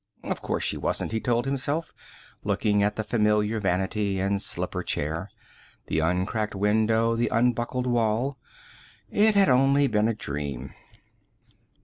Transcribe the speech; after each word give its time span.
Of 0.23 0.41
course 0.41 0.63
she 0.63 0.77
wasn't, 0.77 1.11
he 1.11 1.19
told 1.19 1.45
himself, 1.45 1.93
looking 2.43 2.81
at 2.81 2.95
the 2.95 3.03
familiar 3.03 3.59
vanity 3.59 4.19
and 4.19 4.41
slipper 4.41 4.81
chair, 4.81 5.29
the 5.85 5.99
uncracked 5.99 6.55
window, 6.55 7.15
the 7.15 7.27
unbuckled 7.27 7.85
wall. 7.85 8.39
It 9.11 9.35
had 9.35 9.47
only 9.47 9.85
been 9.85 10.07
a 10.07 10.15
dream. 10.15 10.73